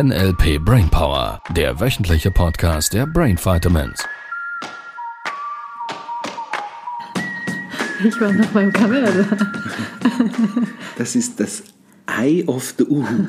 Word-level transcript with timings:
NLP 0.00 0.64
Brainpower, 0.64 1.42
der 1.56 1.80
wöchentliche 1.80 2.30
Podcast 2.30 2.92
der 2.94 3.04
Brain 3.04 3.36
Vitamins. 3.36 4.06
Ich 8.04 8.20
war 8.20 8.32
noch 8.32 8.46
beim 8.50 8.72
Kamera. 8.72 9.08
Das 10.96 11.16
ist 11.16 11.40
das 11.40 11.64
Eye 12.06 12.44
of 12.46 12.74
the 12.78 12.84
Uhu. 12.84 13.26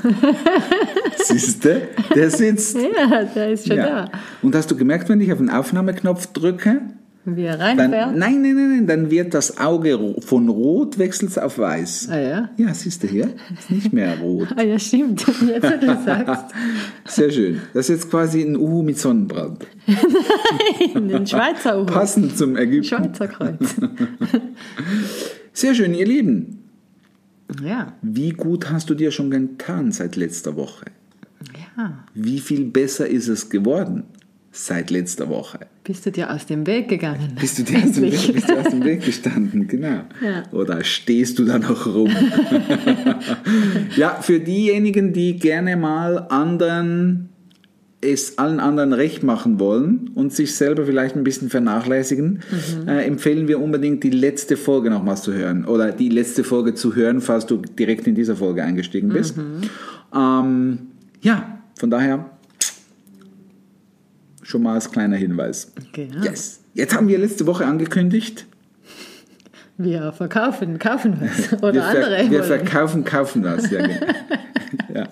Siehst 1.17 1.65
du? 1.65 1.87
Der 2.13 2.29
sitzt. 2.29 2.77
Ja, 2.77 3.23
der 3.23 3.49
ist 3.53 3.67
schon 3.67 3.77
Ja. 3.77 4.11
Und 4.43 4.53
hast 4.53 4.69
du 4.69 4.77
gemerkt, 4.77 5.09
wenn 5.09 5.21
ich 5.21 5.31
auf 5.31 5.39
den 5.39 5.49
Aufnahmeknopf 5.49 6.27
drücke, 6.33 6.81
da. 6.81 6.98
Wie 7.35 7.43
er 7.43 7.57
dann, 7.57 7.79
reinfährt. 7.79 8.15
nein, 8.15 8.41
nein, 8.41 8.55
nein, 8.55 8.69
nein, 8.69 8.87
dann 8.87 9.11
wird 9.11 9.33
das 9.33 9.57
Auge 9.57 10.15
von 10.19 10.49
rot 10.49 10.97
wechselt 10.97 11.37
auf 11.39 11.57
weiß. 11.57 12.09
Ah 12.11 12.19
ja? 12.19 12.49
Ja, 12.57 12.73
siehst 12.73 13.03
du 13.03 13.07
hier? 13.07 13.29
Ist 13.57 13.71
nicht 13.71 13.93
mehr 13.93 14.17
rot. 14.19 14.47
Ah 14.55 14.63
ja, 14.63 14.77
stimmt. 14.77 15.25
Jetzt, 15.47 15.63
wo 15.63 15.85
du 15.85 16.03
sagst. 16.03 16.55
Sehr 17.05 17.31
schön. 17.31 17.61
Das 17.73 17.89
ist 17.89 17.95
jetzt 17.95 18.09
quasi 18.09 18.41
ein 18.41 18.57
Uhu 18.57 18.81
mit 18.81 18.99
Sonnenbrand. 18.99 19.65
Den 20.95 21.25
Schweizer 21.25 21.79
Uhu. 21.79 21.85
Passend 21.85 22.37
zum 22.37 22.55
Ägypten. 22.57 22.83
Schweizer 22.83 23.27
Kreuz. 23.27 23.75
Sehr 25.53 25.75
schön, 25.75 25.93
ihr 25.93 26.05
Lieben. 26.05 26.63
Ja. 27.63 27.93
Wie 28.01 28.31
gut 28.31 28.69
hast 28.69 28.89
du 28.89 28.95
dir 28.95 29.11
schon 29.11 29.31
getan 29.31 29.91
seit 29.91 30.15
letzter 30.15 30.55
Woche? 30.55 30.85
Ja. 31.77 32.03
Wie 32.13 32.39
viel 32.39 32.65
besser 32.65 33.07
ist 33.07 33.27
es 33.27 33.49
geworden 33.49 34.03
seit 34.65 34.91
letzter 34.91 35.29
Woche? 35.29 35.59
Bist 35.83 36.05
du 36.05 36.11
dir 36.11 36.31
aus 36.31 36.45
dem 36.45 36.67
Weg 36.67 36.89
gegangen? 36.89 37.35
Bist 37.39 37.59
du 37.59 37.63
dir 37.63 37.79
aus 37.83 37.93
dem. 37.93 38.03
Weg, 38.03 38.33
bist 38.33 38.49
du 38.49 38.59
aus 38.59 38.69
dem 38.69 38.83
Weg 38.83 39.01
gestanden, 39.05 39.67
genau. 39.67 40.03
Ja. 40.21 40.43
Oder 40.51 40.83
stehst 40.83 41.39
du 41.39 41.45
da 41.45 41.59
noch 41.59 41.87
rum? 41.87 42.11
ja, 43.95 44.19
für 44.21 44.39
diejenigen, 44.39 45.13
die 45.13 45.37
gerne 45.37 45.77
mal 45.77 46.27
anderen 46.29 47.29
es 48.01 48.37
allen 48.37 48.61
anderen 48.61 48.93
recht 48.93 49.23
machen 49.23 49.59
wollen 49.59 50.11
und 50.15 50.31
sich 50.31 50.55
selber 50.55 50.85
vielleicht 50.85 51.17
ein 51.17 51.25
bisschen 51.25 51.49
vernachlässigen, 51.49 52.39
äh, 52.87 53.05
empfehlen 53.05 53.49
wir 53.49 53.59
unbedingt 53.59 54.03
die 54.05 54.09
letzte 54.09 54.55
Folge 54.55 54.89
nochmals 54.89 55.23
zu 55.23 55.33
hören 55.33 55.65
oder 55.65 55.91
die 55.91 56.07
letzte 56.07 56.45
Folge 56.45 56.75
zu 56.75 56.95
hören, 56.95 57.19
falls 57.19 57.45
du 57.45 57.57
direkt 57.57 58.07
in 58.07 58.15
dieser 58.15 58.37
Folge 58.37 58.63
eingestiegen 58.63 59.09
bist. 59.09 59.35
Ähm, 60.15 60.79
ja, 61.21 61.61
von 61.77 61.89
daher 61.89 62.38
schon 64.49 64.63
mal 64.63 64.73
als 64.73 64.91
kleiner 64.91 65.15
Hinweis. 65.15 65.71
Genau. 65.93 66.23
Yes. 66.23 66.61
Jetzt 66.73 66.95
haben 66.95 67.07
wir 67.07 67.19
letzte 67.19 67.45
Woche 67.45 67.65
angekündigt, 67.65 68.45
Wir 69.77 70.11
verkaufen, 70.11 70.79
kaufen 70.79 71.17
was. 71.21 71.53
Oder 71.61 71.73
wir, 71.73 71.81
ver 71.83 71.89
andere. 71.89 72.31
wir 72.31 72.39
wollen. 72.39 72.43
verkaufen, 72.43 73.03
kaufen 73.03 73.43
das. 73.43 73.69
Ja, 73.69 73.85
genau. 73.85 73.99
ja. 74.93 75.07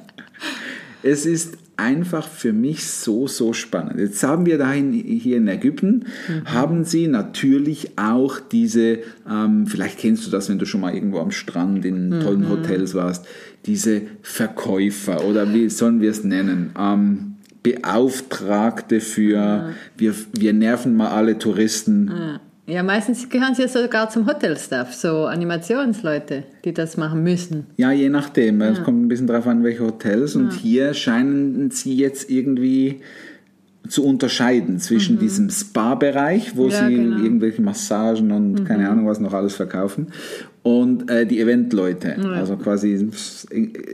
Es 1.04 1.26
ist 1.26 1.58
einfach 1.78 2.28
für 2.28 2.52
mich 2.52 2.88
so, 2.88 3.28
so 3.28 3.54
spannend. 3.54 4.00
Jetzt 4.00 4.24
haben 4.24 4.48
wir 4.48 4.58
dahin 4.58 4.92
hier 4.92 5.38
in 5.38 5.48
Ägypten, 5.48 6.06
haben 6.46 6.84
sie 6.84 7.08
natürlich 7.08 7.92
auch 7.98 8.40
diese, 8.40 9.00
ähm, 9.30 9.68
vielleicht 9.68 10.00
kennst 10.00 10.26
du 10.26 10.32
das, 10.32 10.50
wenn 10.50 10.58
du 10.58 10.66
schon 10.66 10.82
mal 10.82 10.96
irgendwo 10.96 11.20
am 11.20 11.30
Strand 11.30 11.86
in 11.86 12.20
tollen 12.22 12.50
Hotels 12.50 12.96
warst, 12.96 13.28
diese 13.68 14.02
Verkäufer 14.24 15.24
oder 15.24 15.54
wie 15.54 15.70
sollen 15.70 16.02
wir 16.02 16.10
es 16.10 16.24
nennen? 16.24 16.72
Ähm, 16.78 17.27
Beauftragte 17.74 19.00
für, 19.00 19.74
wir, 19.98 20.14
wir 20.34 20.54
nerven 20.54 20.96
mal 20.96 21.10
alle 21.10 21.38
Touristen. 21.38 22.12
Ja. 22.68 22.74
ja, 22.76 22.84
meistens 22.84 23.30
gehören 23.30 23.56
sie 23.56 23.64
ja 23.64 23.68
sogar 23.68 24.10
zum 24.10 24.28
Hotelstaff, 24.28 24.94
so 24.94 25.26
Animationsleute, 25.26 26.44
die 26.66 26.74
das 26.74 26.98
machen 26.98 27.24
müssen. 27.24 27.68
Ja, 27.78 27.92
je 27.92 28.10
nachdem. 28.10 28.62
Es 28.62 28.84
kommt 28.84 29.04
ein 29.04 29.08
bisschen 29.08 29.28
drauf 29.28 29.48
an, 29.48 29.64
welche 29.64 29.84
Hotels. 29.84 30.36
Und 30.36 30.54
hier 30.54 30.94
scheinen 30.94 31.72
sie 31.72 31.96
jetzt 31.96 32.30
irgendwie 32.30 33.02
zu 33.88 34.04
unterscheiden 34.06 34.80
zwischen 34.80 35.18
diesem 35.20 35.50
Spa-Bereich, 35.50 36.58
wo 36.58 36.66
Mhm. 36.66 36.70
Ja, 36.72 36.88
sie 36.88 36.96
genau. 36.96 37.18
Mhm. 37.18 37.24
irgendwelche 37.24 37.62
Massagen 37.62 38.32
und 38.32 38.66
keine 38.66 38.90
Ahnung 38.90 39.08
was 39.08 39.20
noch 39.20 39.34
alles 39.34 39.56
verkaufen, 39.56 40.08
und 40.64 41.10
äh, 41.10 41.26
die 41.26 41.40
Eventleute. 41.40 42.18
Also 42.18 42.58
quasi 42.58 43.08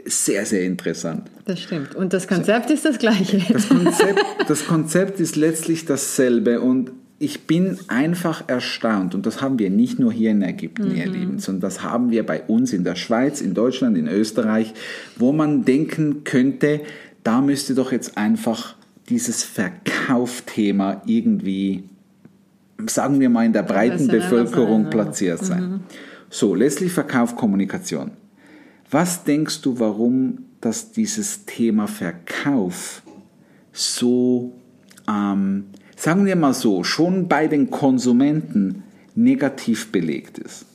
sehr, 0.06 0.46
sehr 0.46 0.64
interessant. 0.64 1.30
Das 1.46 1.60
stimmt. 1.60 1.94
Und 1.94 2.14
das 2.14 2.28
Konzept 2.28 2.72
ist 2.72 2.86
das 2.86 2.98
gleiche. 2.98 3.40
Das 3.52 3.70
Konzept, 3.70 4.20
das 4.48 4.66
Konzept 4.66 5.20
ist 5.20 5.36
letztlich 5.36 5.86
dasselbe 5.86 6.62
und 6.62 6.92
ich 7.20 7.42
bin 7.42 7.78
einfach 7.88 8.46
erstaunt 8.48 9.14
und 9.16 9.26
das 9.28 9.42
haben 9.42 9.60
wir 9.60 9.70
nicht 9.70 10.00
nur 10.00 10.12
hier 10.12 10.32
in 10.32 10.42
Ägypten, 10.42 10.94
ihr 10.96 11.06
Lieben, 11.06 11.38
sondern 11.40 11.62
das 11.62 11.84
haben 11.84 12.10
wir 12.10 12.26
bei 12.26 12.42
uns 12.42 12.74
in 12.74 12.84
der 12.84 12.96
Schweiz, 12.96 13.40
in 13.40 13.54
Deutschland, 13.54 13.98
in 13.98 14.08
Österreich, 14.08 14.74
wo 15.18 15.32
man 15.32 15.64
denken 15.64 16.24
könnte, 16.24 16.82
da 17.24 17.40
müsste 17.42 17.76
doch 17.76 17.92
jetzt 17.92 18.18
einfach 18.18 18.76
dieses 19.10 19.44
Verkaufthema 19.44 21.02
irgendwie, 21.06 21.84
sagen 22.88 23.20
wir 23.20 23.30
mal, 23.30 23.46
in 23.46 23.54
der 23.54 23.64
breiten 23.64 24.08
Bevölkerung 24.08 24.84
sein, 24.84 24.90
platziert 24.90 25.44
sein. 25.44 25.82
So, 26.30 26.56
letztlich 26.56 26.92
Verkauf, 26.92 27.36
Kommunikation. 27.36 28.12
Was 28.90 29.24
denkst 29.24 29.62
du, 29.62 29.80
warum 29.80 30.40
dass 30.62 30.92
dieses 30.92 31.46
Thema 31.46 31.88
Verkauf 31.88 33.04
so, 33.74 34.54
ähm, 35.10 35.66
sagen 35.98 36.26
wir 36.26 36.38
mal 36.38 36.54
so, 36.54 36.84
schon 36.86 37.28
bei 37.28 37.48
den 37.48 37.70
Konsumenten 37.70 38.84
negativ 39.14 39.92
belegt 39.92 40.38
ist? 40.38 40.66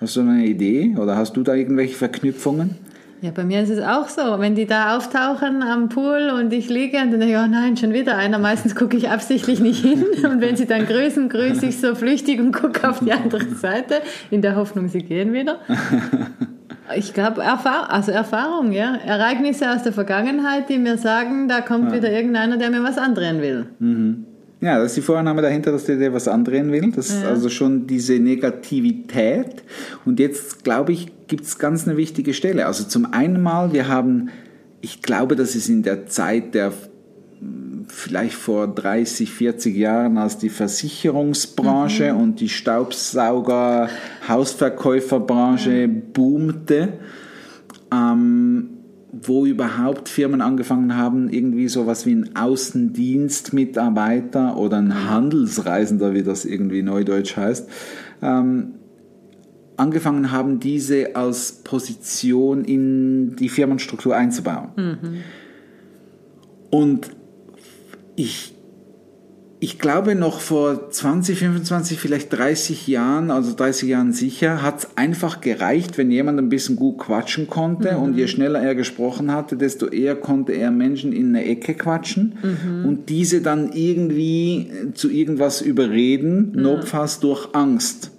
Hast 0.00 0.16
du 0.16 0.20
eine 0.20 0.44
Idee 0.44 0.96
oder 0.98 1.16
hast 1.16 1.34
du 1.34 1.42
da 1.42 1.54
irgendwelche 1.54 1.96
Verknüpfungen? 1.96 2.76
Ja, 3.24 3.30
bei 3.30 3.42
mir 3.42 3.62
ist 3.62 3.70
es 3.70 3.82
auch 3.82 4.10
so. 4.10 4.38
Wenn 4.38 4.54
die 4.54 4.66
da 4.66 4.98
auftauchen 4.98 5.62
am 5.62 5.88
Pool 5.88 6.30
und 6.38 6.52
ich 6.52 6.68
liege 6.68 6.98
und 6.98 7.10
dann 7.10 7.20
denke 7.20 7.34
ich, 7.34 7.40
oh 7.40 7.46
nein, 7.46 7.74
schon 7.74 7.94
wieder 7.94 8.18
einer. 8.18 8.38
Meistens 8.38 8.74
gucke 8.74 8.98
ich 8.98 9.08
absichtlich 9.08 9.60
nicht 9.60 9.82
hin. 9.82 10.04
Und 10.24 10.42
wenn 10.42 10.56
sie 10.56 10.66
dann 10.66 10.84
grüßen, 10.84 11.30
grüße 11.30 11.64
ich 11.64 11.80
so 11.80 11.94
flüchtig 11.94 12.38
und 12.38 12.52
gucke 12.52 12.86
auf 12.86 13.00
die 13.00 13.12
andere 13.12 13.46
Seite, 13.54 14.02
in 14.30 14.42
der 14.42 14.56
Hoffnung, 14.56 14.88
sie 14.88 14.98
gehen 14.98 15.32
wieder. 15.32 15.58
Ich 16.94 17.14
glaube, 17.14 17.40
Erfahr 17.40 17.90
also 17.90 18.12
Erfahrung, 18.12 18.70
ja. 18.70 18.94
Ereignisse 18.96 19.72
aus 19.72 19.82
der 19.84 19.94
Vergangenheit, 19.94 20.68
die 20.68 20.76
mir 20.76 20.98
sagen, 20.98 21.48
da 21.48 21.62
kommt 21.62 21.94
wieder 21.94 22.12
irgendeiner, 22.12 22.58
der 22.58 22.68
mir 22.68 22.82
was 22.82 22.98
andrehen 22.98 23.40
will. 23.40 23.64
Ja, 24.60 24.76
das 24.78 24.88
ist 24.88 24.98
die 24.98 25.00
Vorannahme 25.00 25.40
dahinter, 25.40 25.72
dass 25.72 25.84
der 25.84 25.96
dir 25.96 26.12
was 26.12 26.28
andrehen 26.28 26.70
will. 26.70 26.92
Das 26.94 27.08
ist 27.08 27.24
also 27.24 27.48
schon 27.48 27.86
diese 27.86 28.18
Negativität. 28.18 29.62
Und 30.04 30.20
jetzt, 30.20 30.62
glaube 30.62 30.92
ich, 30.92 31.13
gibt 31.28 31.44
es 31.44 31.58
ganz 31.58 31.86
eine 31.86 31.96
wichtige 31.96 32.34
Stelle. 32.34 32.66
Also 32.66 32.84
zum 32.84 33.12
einen 33.12 33.40
mal, 33.42 33.72
wir 33.72 33.88
haben, 33.88 34.30
ich 34.80 35.02
glaube, 35.02 35.36
das 35.36 35.54
ist 35.54 35.68
in 35.68 35.82
der 35.82 36.06
Zeit 36.06 36.54
der 36.54 36.72
mh, 37.40 37.84
vielleicht 37.88 38.34
vor 38.34 38.66
30, 38.66 39.30
40 39.30 39.76
Jahren, 39.76 40.16
als 40.18 40.38
die 40.38 40.48
Versicherungsbranche 40.48 42.14
und 42.14 42.40
die 42.40 42.48
Staubsauger, 42.48 43.88
Hausverkäuferbranche 44.28 45.86
boomte, 45.88 46.94
ähm, 47.92 48.70
wo 49.12 49.46
überhaupt 49.46 50.08
Firmen 50.08 50.40
angefangen 50.40 50.96
haben, 50.96 51.28
irgendwie 51.28 51.68
sowas 51.68 52.04
wie 52.06 52.16
ein 52.16 52.34
Außendienstmitarbeiter 52.34 54.56
oder 54.56 54.78
ein 54.78 55.08
Handelsreisender, 55.08 56.14
wie 56.14 56.24
das 56.24 56.44
irgendwie 56.44 56.82
neudeutsch 56.82 57.36
heißt, 57.36 57.68
ähm, 58.22 58.74
angefangen 59.76 60.30
haben, 60.30 60.60
diese 60.60 61.16
als 61.16 61.52
Position 61.64 62.64
in 62.64 63.36
die 63.36 63.48
Firmenstruktur 63.48 64.14
einzubauen. 64.16 64.68
Und 66.70 67.10
ich, 68.16 68.54
ich 69.60 69.78
glaube, 69.78 70.14
noch 70.14 70.40
vor 70.40 70.90
20, 70.90 71.38
25, 71.38 71.98
vielleicht 71.98 72.32
30 72.32 72.86
Jahren, 72.86 73.30
also 73.30 73.54
30 73.54 73.88
Jahren 73.88 74.12
sicher, 74.12 74.60
hat 74.62 74.78
es 74.80 74.96
einfach 74.96 75.40
gereicht, 75.40 75.98
wenn 75.98 76.10
jemand 76.10 76.38
ein 76.38 76.48
bisschen 76.48 76.76
gut 76.76 76.98
quatschen 76.98 77.48
konnte. 77.48 77.96
Und 77.98 78.16
je 78.16 78.26
schneller 78.26 78.60
er 78.60 78.74
gesprochen 78.74 79.32
hatte, 79.32 79.56
desto 79.56 79.86
eher 79.86 80.16
konnte 80.16 80.52
er 80.52 80.70
Menschen 80.70 81.12
in 81.12 81.28
eine 81.28 81.44
Ecke 81.44 81.74
quatschen 81.74 82.34
und 82.84 83.08
diese 83.08 83.40
dann 83.40 83.72
irgendwie 83.72 84.70
zu 84.94 85.10
irgendwas 85.10 85.60
überreden, 85.60 86.52
notfalls 86.54 87.20
durch 87.20 87.54
Angst. 87.54 88.10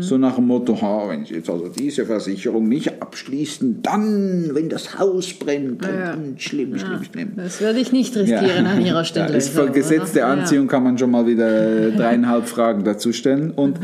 So 0.00 0.18
nach 0.18 0.36
dem 0.36 0.46
Motto, 0.46 0.80
ha, 0.80 1.08
wenn 1.08 1.24
Sie 1.24 1.34
jetzt 1.34 1.50
also 1.50 1.68
diese 1.68 2.06
Versicherung 2.06 2.68
nicht 2.68 3.02
abschließen, 3.02 3.82
dann, 3.82 4.50
wenn 4.54 4.68
das 4.68 4.98
Haus 4.98 5.32
brennt, 5.34 5.84
dann 5.84 6.34
schlimm, 6.38 6.78
schlimm, 6.78 7.04
schlimm. 7.04 7.32
Das 7.36 7.60
würde 7.60 7.80
ich 7.80 7.92
nicht 7.92 8.16
riskieren 8.16 8.66
an 8.66 8.84
ihrer 8.84 9.04
Stelle. 9.04 9.30
Ja, 9.30 9.36
ist 9.36 9.54
so, 9.54 9.66
Gesetz 9.66 10.12
der 10.12 10.26
oder? 10.26 10.40
Anziehung 10.40 10.66
kann 10.66 10.82
man 10.82 10.98
schon 10.98 11.10
mal 11.10 11.26
wieder 11.26 11.90
dreieinhalb 11.96 12.46
Fragen 12.46 12.84
dazu 12.84 13.12
stellen. 13.12 13.50
Und 13.50 13.78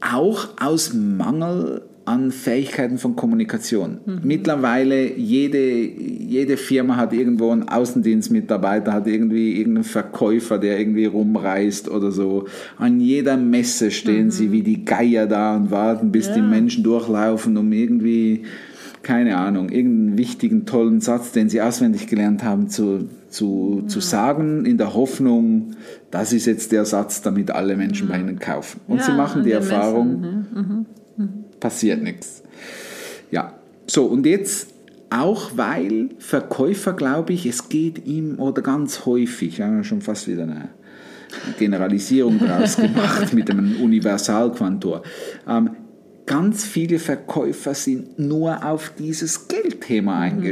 auch 0.00 0.48
aus 0.60 0.92
Mangel 0.94 1.82
an 2.04 2.30
Fähigkeiten 2.30 2.98
von 2.98 3.14
Kommunikation. 3.14 3.98
Mittlerweile 4.22 5.16
jede, 5.16 5.58
jede 5.58 6.56
Firma 6.56 6.96
hat 6.96 7.12
irgendwo 7.12 7.50
einen 7.50 7.68
Außendienstmitarbeiter, 7.68 8.92
hat 8.92 9.06
irgendwie 9.06 9.56
irgendeinen 9.58 9.84
Verkäufer, 9.84 10.58
der 10.58 10.78
irgendwie 10.78 11.06
rumreist 11.06 11.88
oder 11.88 12.10
so. 12.10 12.46
An 12.76 13.00
jeder 13.00 13.36
Messe 13.36 13.90
stehen 13.90 14.30
sie 14.30 14.50
wie 14.50 14.62
die 14.62 14.84
Geier 14.84 15.26
da 15.26 15.56
und 15.56 15.70
warten, 15.70 16.10
bis 16.10 16.32
die 16.32 16.42
Menschen 16.42 16.82
durchlaufen, 16.82 17.56
um 17.56 17.72
irgendwie 17.72 18.44
keine 19.02 19.36
Ahnung, 19.36 19.68
irgendeinen 19.68 20.18
wichtigen, 20.18 20.64
tollen 20.64 21.00
Satz, 21.00 21.32
den 21.32 21.48
sie 21.48 21.60
auswendig 21.60 22.06
gelernt 22.06 22.44
haben, 22.44 22.68
zu, 22.68 23.08
zu, 23.28 23.80
ja. 23.82 23.88
zu 23.88 24.00
sagen, 24.00 24.64
in 24.64 24.78
der 24.78 24.94
Hoffnung, 24.94 25.72
das 26.10 26.32
ist 26.32 26.46
jetzt 26.46 26.72
der 26.72 26.84
Satz, 26.84 27.22
damit 27.22 27.50
alle 27.50 27.76
Menschen 27.76 28.08
ja. 28.08 28.14
bei 28.14 28.20
ihnen 28.20 28.38
kaufen. 28.38 28.80
Und 28.86 28.98
ja, 28.98 29.04
sie 29.04 29.12
machen 29.12 29.42
die 29.42 29.50
Erfahrung, 29.50 30.20
mhm. 30.20 30.46
Mhm. 30.54 30.86
Passiert 31.62 32.02
nichts. 32.02 32.42
Ja, 33.30 33.54
so 33.86 34.04
und 34.04 34.26
jetzt 34.26 34.68
auch 35.10 35.52
weil 35.56 36.10
Verkäufer, 36.18 36.92
glaube 36.92 37.32
ich, 37.32 37.46
es 37.46 37.68
geht 37.68 38.04
ihm 38.06 38.38
oder 38.38 38.62
ganz 38.62 39.06
häufig, 39.06 39.58
wir 39.58 39.66
haben 39.66 39.84
schon 39.84 40.02
fast 40.02 40.26
wieder 40.26 40.42
eine 40.42 40.70
Generalisierung 41.58 42.38
daraus 42.38 42.76
gemacht 42.76 43.32
mit 43.32 43.50
einem 43.50 43.76
Universalquantor. 43.80 45.02
Ähm, 45.48 45.70
ganz 46.26 46.64
viele 46.64 46.98
Verkäufer 46.98 47.74
sind 47.74 48.18
nur 48.18 48.64
auf 48.64 48.92
dieses 48.98 49.48
Geldthema 49.48 50.26
mhm. 50.26 50.42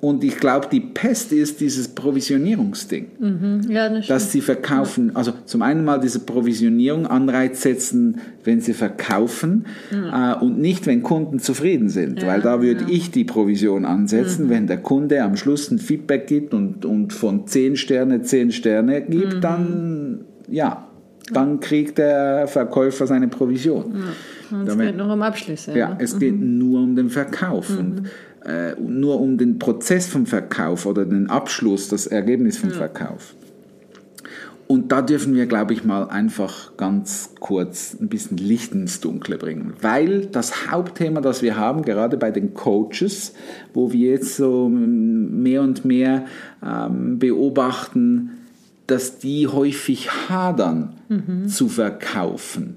Und 0.00 0.22
ich 0.24 0.38
glaube, 0.38 0.68
die 0.70 0.80
Pest 0.80 1.32
ist 1.32 1.60
dieses 1.60 1.88
Provisionierungsding. 1.88 3.06
Mhm. 3.18 3.60
Ja, 3.70 3.88
das 3.88 4.06
dass 4.06 4.32
sie 4.32 4.42
verkaufen, 4.42 5.16
also 5.16 5.32
zum 5.46 5.62
einen 5.62 5.84
mal 5.84 5.98
diese 5.98 6.20
Provisionierung, 6.20 7.06
Anreiz 7.06 7.62
setzen, 7.62 8.18
wenn 8.44 8.60
sie 8.60 8.74
verkaufen 8.74 9.64
mhm. 9.90 10.10
äh, 10.12 10.34
und 10.34 10.58
nicht, 10.58 10.86
wenn 10.86 11.02
Kunden 11.02 11.38
zufrieden 11.38 11.88
sind. 11.88 12.20
Ja, 12.20 12.28
weil 12.28 12.42
da 12.42 12.60
würde 12.60 12.82
ja. 12.82 12.90
ich 12.90 13.10
die 13.10 13.24
Provision 13.24 13.84
ansetzen, 13.86 14.46
mhm. 14.46 14.50
wenn 14.50 14.66
der 14.66 14.78
Kunde 14.78 15.22
am 15.22 15.36
Schluss 15.36 15.70
ein 15.70 15.78
Feedback 15.78 16.26
gibt 16.26 16.52
und, 16.52 16.84
und 16.84 17.12
von 17.12 17.46
10 17.46 17.76
Sterne 17.76 18.20
10 18.22 18.52
Sterne 18.52 19.00
gibt, 19.02 19.36
mhm. 19.36 19.40
dann 19.40 20.20
ja, 20.48 20.86
dann 21.32 21.58
kriegt 21.58 21.98
der 21.98 22.46
Verkäufer 22.46 23.06
seine 23.06 23.28
Provision. 23.28 23.94
Ja. 23.94 24.58
Und 24.58 24.68
es 24.68 24.78
geht 24.78 24.96
nur 24.96 25.12
um 25.12 25.22
Abschlüsse. 25.22 25.76
Ja, 25.76 25.96
es 25.98 26.18
geht 26.18 26.38
mhm. 26.38 26.58
nur 26.58 26.80
um 26.80 26.94
den 26.94 27.08
Verkauf. 27.08 27.70
Und 27.70 28.02
mhm 28.02 28.06
äh, 28.46 28.74
nur 28.80 29.20
um 29.20 29.38
den 29.38 29.58
Prozess 29.58 30.06
vom 30.06 30.24
Verkauf 30.24 30.86
oder 30.86 31.04
den 31.04 31.28
Abschluss, 31.28 31.88
das 31.88 32.06
Ergebnis 32.06 32.58
vom 32.58 32.70
ja. 32.70 32.76
Verkauf. 32.76 33.34
Und 34.68 34.90
da 34.90 35.00
dürfen 35.00 35.34
wir, 35.34 35.46
glaube 35.46 35.74
ich, 35.74 35.84
mal 35.84 36.04
einfach 36.08 36.76
ganz 36.76 37.30
kurz 37.38 37.96
ein 38.00 38.08
bisschen 38.08 38.36
Licht 38.36 38.72
ins 38.72 39.00
Dunkle 39.00 39.38
bringen. 39.38 39.74
Weil 39.80 40.26
das 40.26 40.70
Hauptthema, 40.70 41.20
das 41.20 41.42
wir 41.42 41.56
haben, 41.56 41.82
gerade 41.82 42.16
bei 42.16 42.32
den 42.32 42.52
Coaches, 42.52 43.32
wo 43.74 43.92
wir 43.92 44.10
jetzt 44.10 44.36
so 44.36 44.68
mehr 44.68 45.62
und 45.62 45.84
mehr 45.84 46.26
ähm, 46.64 47.18
beobachten, 47.18 48.32
dass 48.88 49.18
die 49.18 49.46
häufig 49.46 50.10
hadern 50.28 50.94
mhm. 51.08 51.48
zu 51.48 51.68
verkaufen. 51.68 52.76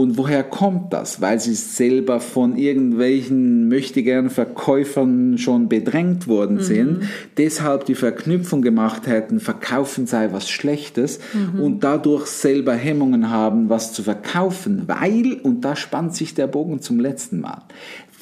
Und 0.00 0.16
woher 0.16 0.44
kommt 0.44 0.94
das? 0.94 1.20
Weil 1.20 1.40
sie 1.40 1.52
selber 1.52 2.20
von 2.20 2.56
irgendwelchen 2.56 3.68
möchtegern 3.68 4.30
Verkäufern 4.30 5.36
schon 5.36 5.68
bedrängt 5.68 6.26
worden 6.26 6.56
mhm. 6.56 6.62
sind, 6.62 7.02
deshalb 7.36 7.84
die 7.84 7.94
Verknüpfung 7.94 8.62
gemacht 8.62 9.06
hätten, 9.06 9.40
verkaufen 9.40 10.06
sei 10.06 10.32
was 10.32 10.48
Schlechtes 10.48 11.20
mhm. 11.34 11.60
und 11.60 11.84
dadurch 11.84 12.28
selber 12.28 12.72
Hemmungen 12.72 13.28
haben, 13.28 13.68
was 13.68 13.92
zu 13.92 14.02
verkaufen, 14.02 14.84
weil, 14.86 15.34
und 15.42 15.66
da 15.66 15.76
spannt 15.76 16.14
sich 16.14 16.32
der 16.32 16.46
Bogen 16.46 16.80
zum 16.80 16.98
letzten 16.98 17.42
Mal, 17.42 17.60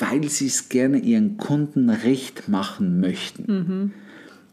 weil 0.00 0.28
sie 0.28 0.48
es 0.48 0.68
gerne 0.68 0.98
ihren 0.98 1.36
Kunden 1.36 1.90
recht 1.90 2.48
machen 2.48 2.98
möchten. 2.98 3.44
Mhm. 3.46 3.92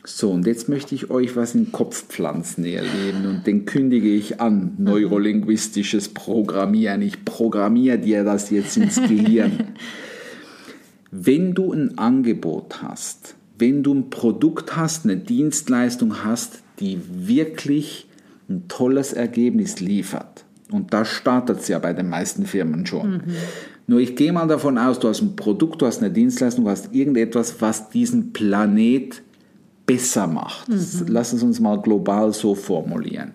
So, 0.06 0.32
und 0.32 0.46
jetzt 0.46 0.70
möchte 0.70 0.94
ich 0.94 1.10
euch 1.10 1.36
was 1.36 1.56
in 1.56 1.66
den 1.66 1.72
Kopf 1.72 2.08
pflanzen, 2.08 2.64
ihr 2.64 2.84
Lieben, 2.84 3.26
und 3.28 3.48
den 3.48 3.66
kündige 3.66 4.14
ich 4.14 4.40
an. 4.40 4.76
Neurolinguistisches 4.78 6.10
Programmieren. 6.10 7.02
Ich 7.02 7.26
programmiere 7.26 7.98
dir 7.98 8.24
das 8.24 8.52
jetzt 8.52 8.78
ins 8.78 8.96
Gehirn. 8.96 9.70
wenn 11.12 11.54
du 11.54 11.72
ein 11.72 11.98
Angebot 11.98 12.82
hast, 12.82 13.36
wenn 13.58 13.84
du 13.84 13.94
ein 13.94 14.10
Produkt 14.10 14.76
hast, 14.76 15.06
eine 15.06 15.18
Dienstleistung 15.18 16.24
hast, 16.24 16.60
die 16.80 17.00
wirklich 17.08 18.08
ein 18.50 18.68
tolles 18.68 19.14
Ergebnis 19.14 19.80
liefert, 19.80 20.44
und 20.72 20.94
da 20.94 21.06
startet 21.06 21.60
es 21.60 21.68
ja 21.68 21.80
bei 21.80 21.94
den 21.94 22.10
meisten 22.10 22.46
Firmen 22.46 22.86
schon. 22.86 23.12
Mhm. 23.12 23.22
Nur 23.88 24.00
ich 24.00 24.16
gehe 24.16 24.34
mal 24.34 24.48
davon 24.48 24.78
aus, 24.78 25.00
du 25.00 25.08
hast 25.08 25.22
ein 25.22 25.36
Produkt, 25.36 25.82
du 25.82 25.86
hast 25.86 26.00
eine 26.00 26.12
Dienstleistung, 26.12 26.66
du 26.66 26.72
hast 26.72 26.94
irgendetwas, 26.94 27.62
was 27.62 27.90
diesen 27.90 28.34
Planet 28.34 29.22
besser 29.86 30.28
macht. 30.28 30.70
Mhm. 30.70 31.06
Lass 31.08 31.34
es 31.34 31.44
uns 31.44 31.60
mal 31.60 31.82
global 31.82 32.34
so 32.34 32.56
formulieren. 32.56 33.34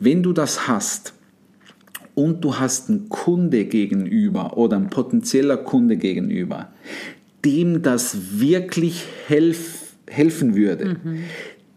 Wenn 0.00 0.22
du 0.22 0.32
das 0.32 0.68
hast 0.68 1.14
und 2.14 2.42
du 2.42 2.58
hast 2.58 2.88
einen 2.88 3.08
Kunde 3.08 3.64
gegenüber 3.64 4.56
oder 4.56 4.76
ein 4.76 4.90
potenzieller 4.90 5.56
Kunde 5.56 5.96
gegenüber, 5.96 6.72
dem 7.44 7.82
das 7.82 8.40
wirklich 8.40 9.04
helf, 9.26 9.94
helfen 10.08 10.54
würde, 10.54 10.98
mhm. 11.02 11.18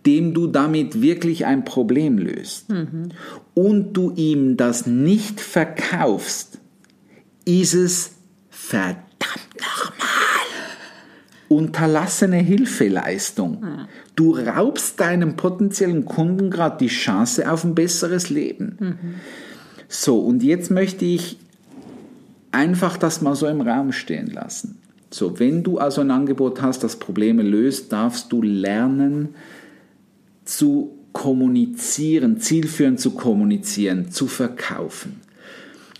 dem 0.06 0.34
du 0.34 0.48
damit 0.48 1.02
wirklich 1.02 1.46
ein 1.46 1.66
Problem 1.66 2.18
löst 2.18 2.70
mhm. 2.70 3.10
und 3.54 3.94
du 3.94 4.12
ihm 4.16 4.56
das 4.56 4.88
nicht 4.88 5.42
verkaufst, 5.42 6.60
ist 7.46 7.74
es 7.74 8.16
verdammt 8.50 9.06
nochmal 9.60 9.99
unterlassene 11.60 12.38
Hilfeleistung. 12.38 13.64
Du 14.16 14.36
raubst 14.36 15.00
deinem 15.00 15.36
potenziellen 15.36 16.06
Kunden 16.06 16.50
gerade 16.50 16.78
die 16.80 16.88
Chance 16.88 17.52
auf 17.52 17.64
ein 17.64 17.76
besseres 17.76 18.30
Leben. 18.30 18.78
Mhm. 18.80 18.98
So, 19.90 20.20
und 20.20 20.42
jetzt 20.42 20.72
möchte 20.72 21.06
ich 21.06 21.38
einfach 22.52 22.98
das 22.98 23.22
mal 23.22 23.36
so 23.36 23.48
im 23.48 23.62
Raum 23.62 23.92
stehen 23.92 24.28
lassen. 24.28 24.80
So, 25.12 25.40
wenn 25.40 25.64
du 25.64 25.80
also 25.80 26.02
ein 26.02 26.12
Angebot 26.12 26.62
hast, 26.62 26.84
das 26.84 26.98
Probleme 26.98 27.44
löst, 27.44 27.92
darfst 27.92 28.32
du 28.32 28.42
lernen 28.42 29.30
zu 30.46 30.96
kommunizieren, 31.12 32.40
zielführend 32.40 33.00
zu 33.00 33.12
kommunizieren, 33.12 34.12
zu 34.12 34.28
verkaufen. 34.28 35.20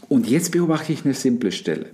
Und 0.08 0.28
jetzt 0.30 0.52
beobachte 0.52 0.94
ich 0.94 1.04
eine 1.04 1.14
simple 1.14 1.52
Stelle. 1.52 1.88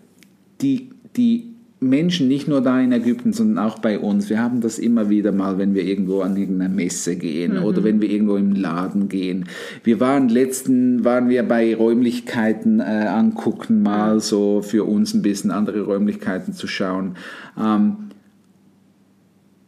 Die, 0.62 0.90
die 1.16 1.55
Menschen, 1.90 2.28
nicht 2.28 2.48
nur 2.48 2.62
da 2.62 2.80
in 2.80 2.92
Ägypten, 2.92 3.34
sondern 3.34 3.66
auch 3.66 3.80
bei 3.80 4.00
uns, 4.00 4.30
wir 4.30 4.42
haben 4.42 4.62
das 4.62 4.80
immer 4.80 5.10
wieder 5.10 5.32
mal, 5.32 5.58
wenn 5.58 5.74
wir 5.74 5.84
irgendwo 5.84 6.22
an 6.22 6.38
irgendeine 6.38 6.74
Messe 6.74 7.16
gehen 7.16 7.58
mhm. 7.58 7.64
oder 7.64 7.84
wenn 7.84 8.02
wir 8.02 8.10
irgendwo 8.10 8.36
im 8.36 8.54
Laden 8.54 9.10
gehen. 9.10 9.46
Wir 9.84 10.00
waren 10.00 10.30
letzten, 10.30 11.04
waren 11.04 11.30
wir 11.30 11.44
bei 11.44 11.76
Räumlichkeiten 11.76 12.80
äh, 12.80 12.84
angucken, 12.84 13.84
mal 13.84 14.20
so 14.20 14.62
für 14.62 14.84
uns 14.84 15.14
ein 15.14 15.22
bisschen 15.22 15.52
andere 15.52 15.82
Räumlichkeiten 15.82 16.54
zu 16.54 16.68
schauen. 16.68 17.16
Ähm, 17.60 17.98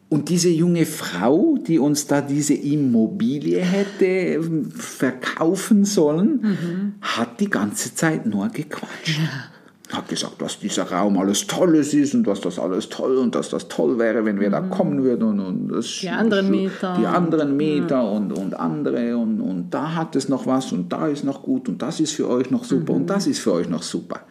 und 0.09 0.29
diese 0.29 0.49
junge 0.49 0.85
Frau, 0.85 1.57
die 1.57 1.79
uns 1.79 2.07
da 2.07 2.21
diese 2.21 2.53
Immobilie 2.53 3.59
hätte 3.59 4.41
verkaufen 4.69 5.83
sollen, 5.83 6.39
mhm. 6.41 6.93
hat 7.01 7.41
die 7.41 7.49
ganze 7.49 7.93
Zeit 7.93 8.25
nur 8.25 8.47
gequatscht. 8.49 9.17
Ja 9.19 9.56
hat 9.91 10.09
gesagt, 10.09 10.35
was 10.39 10.59
dieser 10.59 10.91
Raum 10.91 11.17
alles 11.17 11.47
Tolles 11.47 11.93
ist 11.93 12.13
und 12.13 12.27
was 12.27 12.41
das 12.41 12.59
alles 12.59 12.89
toll 12.89 13.17
und 13.17 13.35
dass 13.35 13.49
das 13.49 13.69
toll 13.69 13.97
wäre, 13.97 14.25
wenn 14.25 14.39
wir 14.39 14.49
mhm. 14.49 14.51
da 14.51 14.61
kommen 14.61 15.03
würden 15.03 15.23
und, 15.23 15.39
und 15.39 15.67
das, 15.69 15.99
die 16.01 16.09
anderen 16.09 16.51
Mieter. 16.51 16.97
Die 16.99 17.05
anderen 17.05 17.55
Mieter 17.55 17.95
ja. 17.95 18.01
und, 18.01 18.33
und 18.33 18.53
andere 18.53 19.17
und, 19.17 19.39
und 19.39 19.69
da 19.69 19.95
hat 19.95 20.15
es 20.15 20.27
noch 20.27 20.45
was 20.45 20.71
und 20.73 20.91
da 20.91 21.07
ist 21.07 21.23
noch 21.23 21.41
gut 21.41 21.69
und 21.69 21.81
das 21.81 21.99
ist 21.99 22.13
für 22.13 22.27
euch 22.29 22.51
noch 22.51 22.65
super 22.65 22.93
mhm. 22.93 23.01
und 23.01 23.09
das 23.09 23.27
ist 23.27 23.39
für 23.39 23.53
euch 23.53 23.69
noch 23.69 23.83
super. 23.83 24.21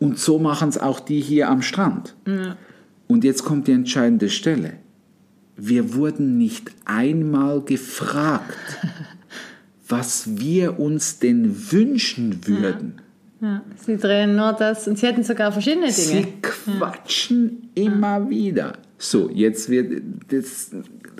Und 0.00 0.18
so 0.18 0.38
machen 0.38 0.68
es 0.68 0.78
auch 0.78 1.00
die 1.00 1.20
hier 1.20 1.48
am 1.48 1.62
Strand. 1.62 2.14
Ja. 2.26 2.56
Und 3.06 3.24
jetzt 3.24 3.44
kommt 3.44 3.66
die 3.68 3.72
entscheidende 3.72 4.28
Stelle. 4.28 4.74
Wir 5.56 5.94
wurden 5.94 6.38
nicht 6.38 6.70
einmal 6.84 7.62
gefragt, 7.62 8.56
was 9.88 10.38
wir 10.38 10.78
uns 10.78 11.18
denn 11.18 11.72
wünschen 11.72 12.40
würden. 12.46 12.94
Ja 12.96 13.02
ja, 13.40 13.62
sie 13.84 13.96
drehen 13.96 14.34
nur 14.34 14.52
das 14.52 14.88
und 14.88 14.98
sie 14.98 15.06
hätten 15.06 15.22
sogar 15.22 15.52
verschiedene 15.52 15.86
Dinge. 15.86 15.94
Sie 15.94 16.26
quatschen 16.42 17.70
ja. 17.76 17.84
immer 17.84 18.28
wieder. 18.28 18.72
So, 18.98 19.30
jetzt 19.32 19.68
wird 19.68 20.02
das, 20.28 20.70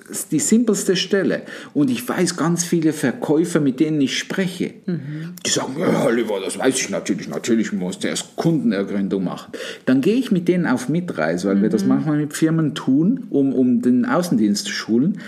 das 0.09 0.29
die 0.29 0.41
simpelste 0.41 0.97
Stelle. 0.97 1.43
Und 1.75 1.91
ich 1.91 2.09
weiß 2.09 2.37
ganz 2.37 2.65
viele 2.65 2.93
Verkäufer, 2.93 3.61
mit 3.61 3.79
denen 3.79 4.01
ich 4.01 4.19
spreche, 4.19 4.75
mhm. 4.87 5.35
die 5.47 5.51
sagen, 5.51 5.77
ja, 5.79 6.05
Oliver, 6.05 6.41
das 6.45 6.59
weiß 6.59 6.77
ich 6.77 6.91
natürlich, 6.91 7.29
natürlich 7.29 7.73
muss 7.73 8.01
der 8.01 8.11
erst 8.11 8.35
Kundenergründung 8.35 9.23
machen. 9.23 9.53
Dann 9.87 10.01
gehe 10.01 10.17
ich 10.17 10.33
mit 10.33 10.49
denen 10.49 10.67
auf 10.67 10.89
Mitreise, 10.89 11.49
weil 11.49 11.57
mhm. 11.57 11.63
wir 11.63 11.69
das 11.69 11.83
mhm. 11.83 11.91
manchmal 11.91 12.17
mit 12.17 12.33
Firmen 12.33 12.75
tun, 12.75 13.29
um, 13.31 13.53
um 13.53 13.81
den 13.81 14.05
Außendienst 14.07 14.65
zu 14.65 14.73
schulen 14.73 15.21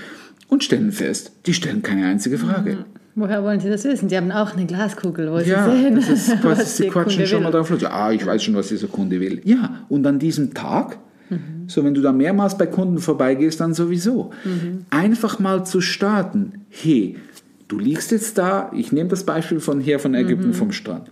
und 0.49 0.64
stellen 0.64 0.90
fest, 0.90 1.30
die 1.47 1.54
stellen 1.54 1.82
keine 1.82 2.06
einzige 2.06 2.37
Frage. 2.37 2.73
Mhm. 2.73 3.00
Woher 3.14 3.43
wollen 3.43 3.61
Sie 3.61 3.69
das 3.69 3.85
wissen? 3.85 4.09
Sie 4.09 4.17
haben 4.17 4.31
auch 4.31 4.55
eine 4.55 4.67
Glaskugel, 4.67 5.31
wo 5.31 5.38
ja, 5.38 5.69
Sie 5.69 5.83
sehen, 5.83 5.97
das 5.97 6.09
ist 6.09 6.40
quasi, 6.40 6.85
Sie 6.85 6.88
quatschen 6.88 7.26
schon 7.26 7.38
will. 7.38 7.45
mal 7.45 7.50
drauf 7.50 7.71
los. 7.71 7.85
Ah, 7.85 8.12
ich 8.12 8.25
weiß 8.25 8.43
schon, 8.43 8.55
was 8.55 8.69
dieser 8.69 8.87
Kunde 8.87 9.21
will. 9.21 9.40
Ja, 9.45 9.85
und 9.88 10.07
an 10.07 10.19
diesem 10.19 10.55
Tag, 10.55 10.99
mhm. 11.29 11.64
so 11.67 11.85
wenn 11.85 11.95
du 11.95 12.02
da 12.02 12.12
mehrmals 12.12 12.57
bei 12.57 12.67
Kunden 12.67 12.99
vorbeigehst, 12.99 13.61
dann 13.61 13.75
sowieso. 13.75 14.31
Mhm. 14.45 14.87
Einfach 14.90 15.38
mal 15.38 15.67
zu 15.67 15.81
starten. 15.81 16.64
Hey, 16.69 17.17
du 17.69 17.79
liegst 17.79 18.12
jetzt 18.12 18.38
da, 18.38 18.71
ich 18.75 18.93
nehme 18.93 19.09
das 19.09 19.25
Beispiel 19.25 19.61
von 19.61 19.81
hier 19.81 19.99
von 19.99 20.14
Ägypten 20.14 20.49
mhm. 20.49 20.55
vom 20.55 20.73
Strand. 20.73 21.11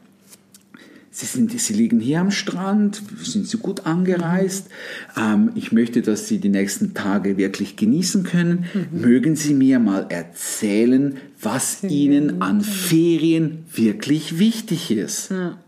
Sie, 1.18 1.26
sind, 1.26 1.50
Sie 1.50 1.72
liegen 1.72 1.98
hier 1.98 2.20
am 2.20 2.30
Strand, 2.30 3.02
sind 3.20 3.48
Sie 3.48 3.56
gut 3.56 3.86
angereist. 3.86 4.68
Ähm, 5.16 5.50
ich 5.56 5.72
möchte, 5.72 6.00
dass 6.00 6.28
Sie 6.28 6.38
die 6.38 6.48
nächsten 6.48 6.94
Tage 6.94 7.36
wirklich 7.36 7.74
genießen 7.74 8.22
können. 8.22 8.66
Mhm. 8.72 9.00
Mögen 9.00 9.34
Sie 9.34 9.52
mir 9.52 9.80
mal 9.80 10.06
erzählen, 10.10 11.16
was 11.42 11.82
mhm. 11.82 11.88
Ihnen 11.88 12.40
an 12.42 12.60
Ferien 12.60 13.64
wirklich 13.74 14.38
wichtig 14.38 14.92
ist? 14.92 15.32
Ja. 15.32 15.58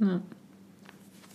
Ja. 0.00 0.22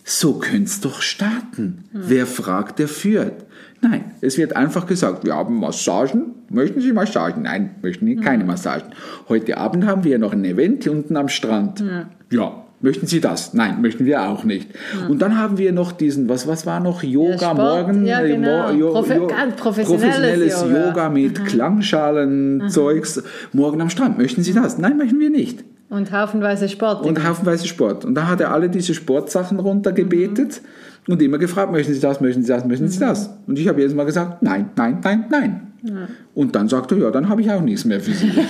So 0.04 0.34
könnte 0.34 0.64
es 0.64 0.82
doch 0.82 1.00
starten. 1.00 1.84
Ja. 1.94 2.00
Wer 2.08 2.26
fragt, 2.26 2.78
der 2.78 2.88
führt. 2.88 3.46
Nein, 3.80 4.04
es 4.20 4.36
wird 4.36 4.54
einfach 4.54 4.86
gesagt, 4.86 5.24
wir 5.24 5.34
haben 5.34 5.58
Massagen. 5.58 6.34
Möchten 6.50 6.82
Sie 6.82 6.92
Massagen? 6.92 7.44
Nein, 7.44 7.76
möchten 7.80 8.04
Sie 8.04 8.16
keine 8.16 8.44
Massagen. 8.44 8.92
Heute 9.30 9.56
Abend 9.56 9.86
haben 9.86 10.04
wir 10.04 10.18
noch 10.18 10.34
ein 10.34 10.44
Event 10.44 10.82
hier 10.82 10.92
unten 10.92 11.16
am 11.16 11.28
Strand. 11.28 11.82
ja 12.30 12.61
Möchten 12.82 13.06
Sie 13.06 13.20
das? 13.20 13.54
Nein, 13.54 13.80
möchten 13.80 14.04
wir 14.04 14.22
auch 14.22 14.42
nicht. 14.42 14.68
Ja. 15.00 15.06
Und 15.06 15.22
dann 15.22 15.38
haben 15.38 15.56
wir 15.56 15.72
noch 15.72 15.92
diesen, 15.92 16.28
was, 16.28 16.48
was 16.48 16.66
war 16.66 16.80
noch? 16.80 17.04
Yoga 17.04 17.36
ja, 17.36 17.54
morgen? 17.54 18.04
Ja, 18.06 18.20
äh, 18.22 18.28
genau. 18.28 18.72
jo, 18.72 18.90
Profe 18.90 19.14
jo, 19.14 19.28
professionelles, 19.56 19.56
professionelles 19.56 20.62
Yoga. 20.62 20.86
Yoga. 20.88 21.08
mit 21.08 21.38
mhm. 21.38 21.44
Klangschalen-Zeugs. 21.44 23.16
Mhm. 23.18 23.22
Morgen 23.52 23.80
am 23.80 23.88
Strand. 23.88 24.18
Möchten 24.18 24.42
Sie 24.42 24.52
das? 24.52 24.78
Nein, 24.78 24.96
möchten 24.96 25.20
wir 25.20 25.30
nicht. 25.30 25.62
Und 25.90 26.10
haufenweise 26.10 26.68
Sport. 26.68 27.06
Und 27.06 27.24
haufenweise 27.24 27.68
Sport. 27.68 28.04
Und 28.04 28.16
da 28.16 28.26
hat 28.26 28.40
er 28.40 28.52
alle 28.52 28.68
diese 28.68 28.94
Sportsachen 28.94 29.60
runtergebetet 29.60 30.60
mhm. 31.06 31.12
und 31.12 31.22
immer 31.22 31.38
gefragt, 31.38 31.70
möchten 31.70 31.94
Sie 31.94 32.00
das, 32.00 32.20
möchten 32.20 32.42
Sie 32.42 32.48
das, 32.48 32.64
möchten 32.64 32.88
Sie 32.88 32.96
mhm. 32.96 33.08
das? 33.08 33.30
Und 33.46 33.60
ich 33.60 33.68
habe 33.68 33.80
jedes 33.80 33.94
Mal 33.94 34.06
gesagt, 34.06 34.42
nein, 34.42 34.70
nein, 34.74 34.98
nein, 35.04 35.26
nein. 35.30 35.72
Ja. 35.84 36.08
Und 36.34 36.56
dann 36.56 36.68
sagt 36.68 36.90
er, 36.90 36.98
ja, 36.98 37.10
dann 37.12 37.28
habe 37.28 37.42
ich 37.42 37.50
auch 37.50 37.60
nichts 37.60 37.84
mehr 37.84 38.00
für 38.00 38.12
Sie. 38.12 38.28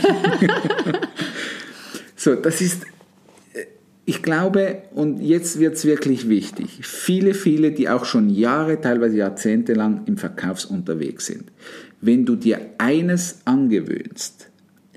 so, 2.17 2.35
das 2.35 2.63
ist 2.63 2.87
ich 4.05 4.23
glaube, 4.23 4.83
und 4.95 5.21
jetzt 5.21 5.61
wird 5.61 5.75
es 5.75 5.85
wirklich 5.85 6.29
wichtig, 6.29 6.81
viele, 6.83 7.35
viele, 7.35 7.71
die 7.71 7.89
auch 7.89 8.05
schon 8.05 8.31
Jahre, 8.31 8.81
teilweise 8.81 9.17
Jahrzehnte 9.17 9.75
lang 9.75 10.03
im 10.07 10.17
Verkaufs 10.17 10.65
unterwegs 10.65 11.27
sind, 11.27 11.45
wenn 12.01 12.25
du 12.25 12.35
dir 12.35 12.59
eines 12.79 13.43
angewöhnst, 13.45 14.49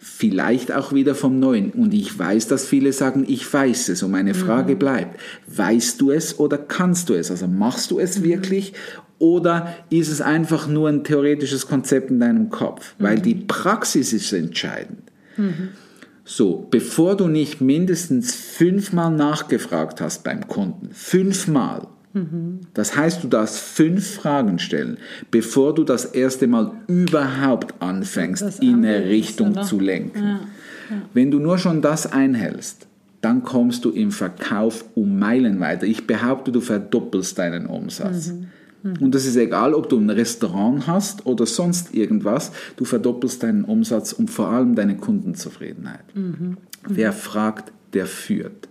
vielleicht 0.01 0.71
auch 0.71 0.91
wieder 0.91 1.13
vom 1.13 1.39
Neuen, 1.39 1.71
und 1.71 1.93
ich 1.93 2.17
weiß, 2.17 2.47
dass 2.47 2.65
viele 2.65 2.93
sagen, 2.93 3.25
ich 3.27 3.51
weiß 3.51 3.89
es, 3.89 4.01
und 4.01 4.11
meine 4.11 4.33
mhm. 4.33 4.37
Frage 4.37 4.75
bleibt, 4.75 5.19
weißt 5.47 6.01
du 6.01 6.11
es 6.11 6.39
oder 6.39 6.57
kannst 6.57 7.09
du 7.09 7.13
es? 7.13 7.29
Also 7.29 7.47
machst 7.47 7.91
du 7.91 7.99
es 7.99 8.19
mhm. 8.19 8.23
wirklich 8.23 8.73
oder 9.17 9.75
ist 9.89 10.11
es 10.11 10.21
einfach 10.21 10.67
nur 10.67 10.89
ein 10.89 11.03
theoretisches 11.03 11.67
Konzept 11.67 12.09
in 12.09 12.19
deinem 12.19 12.49
Kopf? 12.49 12.95
Weil 12.97 13.17
mhm. 13.17 13.21
die 13.21 13.35
Praxis 13.35 14.13
ist 14.13 14.33
entscheidend. 14.33 15.03
Mhm. 15.37 15.69
So, 16.27 16.67
bevor 16.71 17.15
du 17.15 17.27
nicht 17.27 17.61
mindestens 17.61 18.33
fünfmal 18.33 19.11
nachgefragt 19.11 20.01
hast 20.01 20.23
beim 20.23 20.47
Kunden, 20.47 20.89
fünfmal, 20.91 21.87
mhm. 22.13 22.61
das 22.73 22.97
heißt, 22.97 23.23
du 23.23 23.27
darfst 23.27 23.59
fünf 23.59 24.15
Fragen 24.15 24.57
stellen, 24.57 24.97
bevor 25.29 25.75
du 25.75 25.83
das 25.83 26.05
erste 26.05 26.47
Mal 26.47 26.71
überhaupt 26.87 27.75
anfängst, 27.79 28.59
in 28.63 28.77
eine 28.83 29.05
Richtung 29.05 29.51
oder? 29.51 29.61
zu 29.61 29.79
lenken. 29.79 30.23
Ja. 30.23 30.39
Ja. 30.89 31.01
Wenn 31.13 31.29
du 31.29 31.37
nur 31.37 31.59
schon 31.59 31.83
das 31.83 32.11
einhältst, 32.11 32.87
dann 33.21 33.43
kommst 33.43 33.85
du 33.85 33.91
im 33.91 34.11
Verkauf 34.11 34.85
um 34.95 35.19
Meilen 35.19 35.59
weiter. 35.59 35.85
Ich 35.85 36.07
behaupte, 36.07 36.51
du 36.51 36.59
verdoppelst 36.59 37.37
deinen 37.37 37.67
Umsatz. 37.67 38.29
Mhm. 38.29 38.47
Mhm. 38.85 38.97
Und 39.01 39.15
das 39.15 39.25
ist 39.25 39.35
egal, 39.35 39.73
ob 39.73 39.89
du 39.89 39.97
ein 39.97 40.09
Restaurant 40.09 40.85
hast 40.85 41.25
oder 41.25 41.45
sonst 41.45 41.93
irgendwas, 41.93 42.51
du 42.77 42.85
verdoppelst 42.85 43.41
deinen 43.41 43.65
Umsatz 43.65 44.13
und 44.13 44.29
vor 44.29 44.49
allem 44.49 44.75
deine 44.75 44.95
Kundenzufriedenheit. 44.95 46.05
Mhm. 46.13 46.23
mhm. 46.23 46.57
Wer 46.87 47.11
fragt, 47.13 47.73
der 47.93 48.05
führt. 48.05 48.69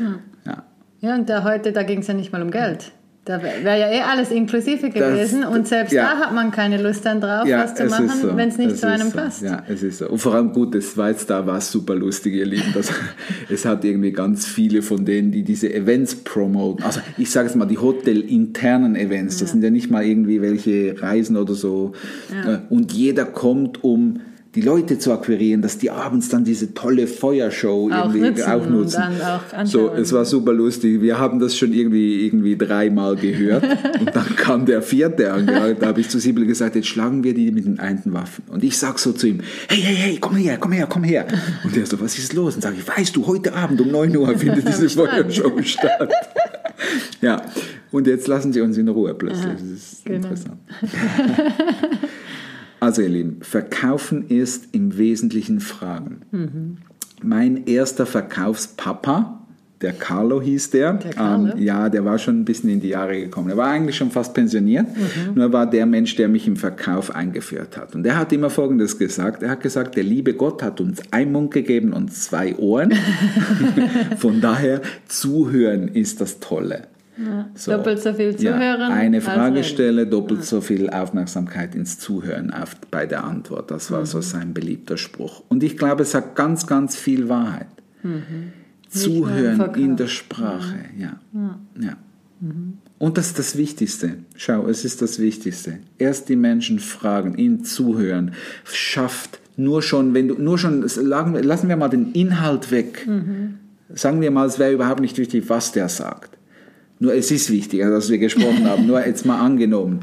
Ja. 0.00 0.20
ja. 0.46 0.62
Ja, 1.00 1.14
und 1.14 1.28
da 1.28 1.44
heute, 1.44 1.72
da 1.72 1.82
ging 1.82 1.98
es 1.98 2.06
ja 2.06 2.14
nicht 2.14 2.32
mal 2.32 2.42
um 2.42 2.50
Geld. 2.50 2.92
Da 3.26 3.42
wäre 3.42 3.80
ja 3.80 3.90
eh 3.90 4.02
alles 4.02 4.30
inklusive 4.30 4.88
gewesen 4.88 5.40
das, 5.40 5.50
und 5.50 5.66
selbst 5.66 5.92
ja. 5.92 6.04
da 6.04 6.18
hat 6.18 6.32
man 6.32 6.52
keine 6.52 6.80
Lust 6.80 7.04
dann 7.04 7.20
drauf, 7.20 7.44
ja, 7.44 7.64
was 7.64 7.74
zu 7.74 7.86
machen, 7.86 8.20
so. 8.22 8.36
wenn 8.36 8.50
es 8.50 8.56
nicht 8.56 8.70
es 8.70 8.80
zu 8.80 8.86
einem 8.86 9.10
so. 9.10 9.18
passt. 9.18 9.42
Ja, 9.42 9.64
es 9.66 9.82
ist 9.82 9.98
so. 9.98 10.08
Und 10.08 10.18
vor 10.18 10.32
allem 10.32 10.52
gut, 10.52 10.76
das 10.76 10.96
war 10.96 11.10
jetzt 11.10 11.28
da 11.28 11.44
war 11.44 11.60
super 11.60 11.96
lustig, 11.96 12.34
ihr 12.34 12.46
Lieben. 12.46 12.72
Das, 12.72 12.88
es 13.50 13.64
hat 13.64 13.84
irgendwie 13.84 14.12
ganz 14.12 14.46
viele 14.46 14.80
von 14.80 15.04
denen, 15.04 15.32
die 15.32 15.42
diese 15.42 15.74
Events 15.74 16.14
promoten. 16.14 16.84
Also 16.84 17.00
ich 17.18 17.28
sage 17.32 17.48
es 17.48 17.56
mal, 17.56 17.66
die 17.66 17.78
hotelinternen 17.78 18.94
Events, 18.94 19.38
das 19.38 19.50
sind 19.50 19.64
ja 19.64 19.70
nicht 19.70 19.90
mal 19.90 20.04
irgendwie 20.04 20.40
welche 20.40 20.94
Reisen 21.02 21.36
oder 21.36 21.54
so. 21.54 21.94
Äh, 22.30 22.58
und 22.72 22.92
jeder 22.92 23.24
kommt 23.24 23.82
um 23.82 24.20
die 24.56 24.62
Leute 24.62 24.98
zu 24.98 25.12
akquirieren, 25.12 25.60
dass 25.60 25.76
die 25.76 25.90
abends 25.90 26.30
dann 26.30 26.42
diese 26.42 26.72
tolle 26.72 27.06
Feuershow 27.06 27.90
auch 27.92 28.14
irgendwie 28.14 28.20
nutzen 28.20 28.50
auch 28.50 28.66
nutzen. 28.66 29.02
Auch 29.22 29.66
so, 29.66 29.92
es 29.92 30.14
war 30.14 30.24
super 30.24 30.54
lustig. 30.54 31.02
Wir 31.02 31.18
haben 31.18 31.38
das 31.38 31.58
schon 31.58 31.74
irgendwie, 31.74 32.24
irgendwie 32.24 32.56
dreimal 32.56 33.16
gehört 33.16 33.64
und 34.00 34.16
dann 34.16 34.34
kam 34.34 34.64
der 34.64 34.80
vierte 34.80 35.30
an. 35.30 35.46
Da 35.46 35.86
habe 35.86 36.00
ich 36.00 36.08
zu 36.08 36.18
Sibyl 36.18 36.46
gesagt, 36.46 36.74
jetzt 36.74 36.88
schlagen 36.88 37.22
wir 37.22 37.34
die 37.34 37.52
mit 37.52 37.66
den 37.66 37.78
einen 37.78 38.14
Waffen. 38.14 38.44
Und 38.48 38.64
ich 38.64 38.78
sag 38.78 38.98
so 38.98 39.12
zu 39.12 39.28
ihm, 39.28 39.40
hey, 39.68 39.78
hey, 39.78 39.94
hey, 39.94 40.18
komm 40.18 40.36
her, 40.36 40.56
komm 40.58 40.72
her, 40.72 40.86
komm 40.88 41.04
her. 41.04 41.26
Und 41.62 41.76
er 41.76 41.84
so, 41.84 42.00
was 42.00 42.18
ist 42.18 42.32
los? 42.32 42.54
Und 42.54 42.62
sage 42.62 42.76
ich, 42.78 42.88
weißt 42.88 43.14
du, 43.14 43.26
heute 43.26 43.54
Abend 43.54 43.78
um 43.82 43.90
9 43.90 44.16
Uhr 44.16 44.38
findet 44.38 44.66
diese 44.68 44.88
Feuershow 44.88 45.52
statt. 45.62 46.10
ja, 47.20 47.42
und 47.92 48.06
jetzt 48.06 48.26
lassen 48.26 48.54
Sie 48.54 48.62
uns 48.62 48.78
in 48.78 48.88
Ruhe 48.88 49.12
plötzlich. 49.12 49.52
Das 49.52 49.62
ist 49.62 50.04
genau. 50.06 50.16
interessant. 50.16 50.56
Also 52.86 53.02
ihr 53.02 53.08
Lieben, 53.08 53.38
Verkaufen 53.40 54.28
ist 54.28 54.68
im 54.70 54.96
Wesentlichen 54.96 55.58
Fragen. 55.58 56.20
Mhm. 56.30 56.76
Mein 57.20 57.66
erster 57.66 58.06
Verkaufspapa, 58.06 59.40
der 59.80 59.92
Carlo 59.92 60.40
hieß 60.40 60.70
der. 60.70 60.92
der 60.92 61.10
Carlo? 61.10 61.50
Ähm, 61.50 61.58
ja, 61.60 61.88
der 61.88 62.04
war 62.04 62.16
schon 62.20 62.38
ein 62.38 62.44
bisschen 62.44 62.70
in 62.70 62.78
die 62.78 62.90
Jahre 62.90 63.18
gekommen. 63.18 63.50
Er 63.50 63.56
war 63.56 63.70
eigentlich 63.70 63.96
schon 63.96 64.12
fast 64.12 64.34
pensioniert, 64.34 64.86
mhm. 64.86 65.34
nur 65.34 65.52
war 65.52 65.68
der 65.68 65.84
Mensch, 65.84 66.14
der 66.14 66.28
mich 66.28 66.46
im 66.46 66.54
Verkauf 66.54 67.12
eingeführt 67.12 67.76
hat. 67.76 67.96
Und 67.96 68.06
er 68.06 68.16
hat 68.16 68.32
immer 68.32 68.50
Folgendes 68.50 68.96
gesagt. 68.96 69.42
Er 69.42 69.50
hat 69.50 69.62
gesagt, 69.62 69.96
der 69.96 70.04
liebe 70.04 70.34
Gott 70.34 70.62
hat 70.62 70.80
uns 70.80 71.02
einen 71.10 71.32
Mund 71.32 71.50
gegeben 71.50 71.92
und 71.92 72.12
zwei 72.12 72.54
Ohren. 72.54 72.94
Von 74.18 74.40
daher, 74.40 74.80
zuhören 75.08 75.88
ist 75.88 76.20
das 76.20 76.38
Tolle. 76.38 76.82
Ja, 77.18 77.48
so. 77.54 77.72
Doppelt 77.72 78.00
so 78.00 78.12
viel 78.12 78.36
zuhören. 78.36 78.80
Ja, 78.80 78.88
eine 78.88 79.20
Frage 79.20 79.64
stelle, 79.64 80.06
doppelt 80.06 80.44
so 80.44 80.60
viel 80.60 80.90
Aufmerksamkeit 80.90 81.74
ins 81.74 81.98
Zuhören 81.98 82.52
auf, 82.52 82.76
bei 82.90 83.06
der 83.06 83.24
Antwort. 83.24 83.70
Das 83.70 83.90
war 83.90 84.00
mhm. 84.00 84.06
so 84.06 84.20
sein 84.20 84.52
beliebter 84.52 84.96
Spruch. 84.96 85.42
Und 85.48 85.62
ich 85.62 85.78
glaube, 85.78 86.02
es 86.02 86.14
hat 86.14 86.36
ganz, 86.36 86.66
ganz 86.66 86.96
viel 86.96 87.28
Wahrheit. 87.28 87.68
Mhm. 88.02 88.52
Zuhören 88.88 89.74
in 89.76 89.96
der 89.96 90.08
Sprache, 90.08 90.76
mhm. 90.94 91.00
ja. 91.00 91.20
ja. 91.32 91.58
ja. 91.80 91.96
Mhm. 92.40 92.78
Und 92.98 93.18
das 93.18 93.28
ist 93.28 93.38
das 93.38 93.56
Wichtigste. 93.56 94.18
Schau, 94.36 94.68
es 94.68 94.84
ist 94.84 95.02
das 95.02 95.18
Wichtigste. 95.18 95.78
Erst 95.98 96.28
die 96.28 96.36
Menschen 96.36 96.78
fragen, 96.78 97.36
ihnen 97.36 97.64
zuhören, 97.64 98.32
schafft 98.64 99.40
nur 99.56 99.82
schon, 99.82 100.12
wenn 100.12 100.28
du, 100.28 100.34
nur 100.34 100.58
schon, 100.58 100.82
lassen 100.82 101.68
wir 101.68 101.76
mal 101.76 101.88
den 101.88 102.12
Inhalt 102.12 102.70
weg. 102.70 103.06
Mhm. 103.06 103.54
Sagen 103.94 104.20
wir 104.20 104.30
mal, 104.30 104.46
es 104.46 104.58
wäre 104.58 104.72
überhaupt 104.72 105.00
nicht 105.00 105.16
wichtig, 105.16 105.48
was 105.48 105.72
der 105.72 105.88
sagt 105.88 106.35
nur 106.98 107.14
es 107.14 107.30
ist 107.30 107.50
wichtiger, 107.50 107.90
dass 107.90 108.10
wir 108.10 108.18
gesprochen 108.18 108.66
haben, 108.66 108.86
nur 108.86 109.04
jetzt 109.04 109.26
mal 109.26 109.40
angenommen. 109.40 110.00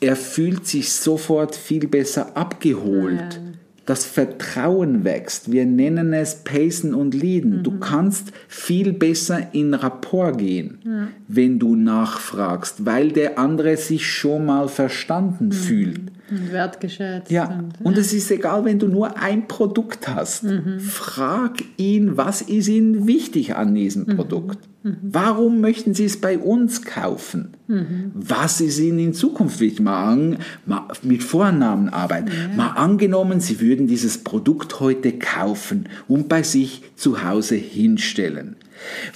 Er 0.00 0.16
fühlt 0.16 0.66
sich 0.66 0.92
sofort 0.92 1.54
viel 1.54 1.86
besser 1.86 2.36
abgeholt. 2.36 3.34
Ja. 3.34 3.40
Das 3.86 4.04
Vertrauen 4.04 5.04
wächst. 5.04 5.52
Wir 5.52 5.64
nennen 5.64 6.12
es 6.12 6.42
Pacen 6.42 6.92
und 6.92 7.14
Leaden. 7.14 7.58
Mhm. 7.58 7.62
Du 7.62 7.78
kannst 7.78 8.32
viel 8.48 8.92
besser 8.92 9.54
in 9.54 9.74
Rapport 9.74 10.38
gehen, 10.38 10.78
ja. 10.84 11.08
wenn 11.28 11.60
du 11.60 11.76
nachfragst, 11.76 12.84
weil 12.84 13.12
der 13.12 13.38
andere 13.38 13.76
sich 13.76 14.04
schon 14.10 14.46
mal 14.46 14.68
verstanden 14.68 15.46
mhm. 15.46 15.52
fühlt. 15.52 16.00
Wertgeschätzt. 16.30 17.30
Ja, 17.30 17.44
und, 17.44 17.78
ja. 17.78 17.84
und 17.84 17.98
es 17.98 18.12
ist 18.12 18.30
egal, 18.30 18.64
wenn 18.64 18.78
du 18.78 18.88
nur 18.88 19.18
ein 19.18 19.46
Produkt 19.48 20.08
hast. 20.08 20.44
Mhm. 20.44 20.80
Frag 20.80 21.62
ihn, 21.76 22.16
was 22.16 22.42
ist 22.42 22.68
ihm 22.68 23.06
wichtig 23.06 23.56
an 23.56 23.74
diesem 23.74 24.06
mhm. 24.06 24.16
Produkt. 24.16 24.58
Mhm. 24.82 24.96
Warum 25.02 25.60
möchten 25.60 25.94
Sie 25.94 26.04
es 26.04 26.20
bei 26.20 26.38
uns 26.38 26.82
kaufen? 26.82 27.54
Mhm. 27.68 28.12
Was 28.14 28.60
ist 28.60 28.78
Ihnen 28.78 28.98
in 28.98 29.14
Zukunft 29.14 29.60
wichtig? 29.60 29.80
Mal, 29.80 30.12
an, 30.12 30.38
mal 30.64 30.88
mit 31.02 31.22
Vornamen 31.22 31.88
arbeiten. 31.88 32.28
Ja. 32.28 32.56
Mal 32.56 32.70
angenommen, 32.70 33.40
Sie 33.40 33.60
würden 33.60 33.86
dieses 33.86 34.18
Produkt 34.18 34.80
heute 34.80 35.12
kaufen 35.12 35.88
und 36.08 36.28
bei 36.28 36.42
sich 36.42 36.82
zu 36.96 37.24
Hause 37.24 37.56
hinstellen. 37.56 38.56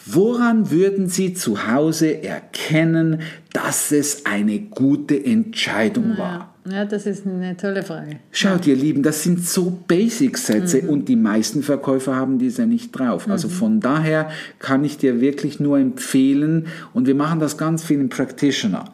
Woran 0.07 0.71
würden 0.71 1.09
Sie 1.09 1.35
zu 1.35 1.67
Hause 1.67 2.23
erkennen, 2.23 3.23
dass 3.52 3.93
es 3.93 4.26
eine 4.26 4.59
gute 4.61 5.25
Entscheidung 5.25 6.12
ja. 6.12 6.19
war? 6.19 6.55
Ja, 6.71 6.85
das 6.85 7.07
ist 7.07 7.26
eine 7.26 7.57
tolle 7.57 7.83
Frage. 7.83 8.19
Schaut, 8.33 8.67
ihr 8.67 8.76
Lieben, 8.76 9.02
das 9.02 9.23
sind 9.23 9.45
so 9.45 9.83
Basic-Sätze 9.88 10.83
mhm. 10.83 10.88
und 10.90 11.09
die 11.09 11.17
meisten 11.17 11.62
Verkäufer 11.62 12.14
haben 12.14 12.38
diese 12.38 12.67
nicht 12.67 12.93
drauf. 12.93 13.29
Also 13.29 13.49
mhm. 13.49 13.52
von 13.52 13.81
daher 13.81 14.31
kann 14.59 14.85
ich 14.85 14.99
dir 14.99 15.21
wirklich 15.21 15.59
nur 15.59 15.79
empfehlen, 15.79 16.67
und 16.93 17.07
wir 17.07 17.14
machen 17.14 17.40
das 17.40 17.57
ganz 17.57 17.83
viel 17.83 17.99
im 17.99 18.11
Practitioner, 18.11 18.85